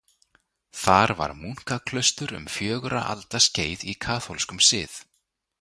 Þar 0.81 1.09
var 1.19 1.33
munkaklaustur 1.41 2.35
um 2.39 2.47
fjögurra 2.55 3.03
alda 3.13 3.45
skeið 3.49 3.87
í 3.93 3.97
kaþólskum 4.07 4.67
sið. 4.73 5.01